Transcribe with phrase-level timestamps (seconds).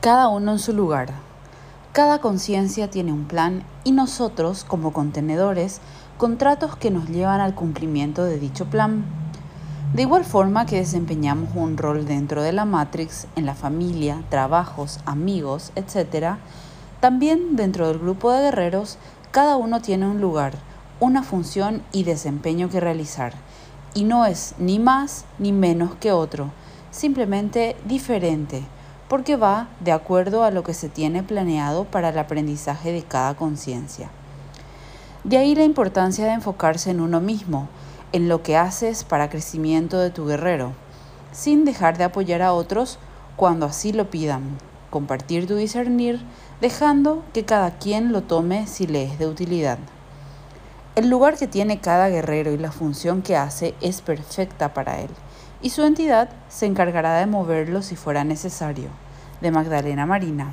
[0.00, 1.10] Cada uno en su lugar.
[1.92, 5.82] Cada conciencia tiene un plan y nosotros, como contenedores,
[6.16, 9.04] contratos que nos llevan al cumplimiento de dicho plan.
[9.92, 15.00] De igual forma que desempeñamos un rol dentro de la Matrix, en la familia, trabajos,
[15.04, 16.36] amigos, etc.,
[17.00, 18.96] también dentro del grupo de guerreros,
[19.32, 20.54] cada uno tiene un lugar,
[20.98, 23.34] una función y desempeño que realizar,
[23.92, 26.52] y no es ni más ni menos que otro,
[26.90, 28.64] simplemente diferente
[29.10, 33.34] porque va de acuerdo a lo que se tiene planeado para el aprendizaje de cada
[33.34, 34.08] conciencia.
[35.24, 37.68] De ahí la importancia de enfocarse en uno mismo,
[38.12, 40.74] en lo que haces para crecimiento de tu guerrero,
[41.32, 43.00] sin dejar de apoyar a otros
[43.34, 44.44] cuando así lo pidan,
[44.90, 46.20] compartir tu discernir,
[46.60, 49.78] dejando que cada quien lo tome si le es de utilidad.
[51.00, 55.08] El lugar que tiene cada guerrero y la función que hace es perfecta para él
[55.62, 58.90] y su entidad se encargará de moverlo si fuera necesario.
[59.40, 60.52] De Magdalena Marina.